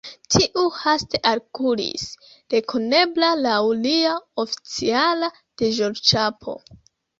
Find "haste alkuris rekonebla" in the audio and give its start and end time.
0.77-3.31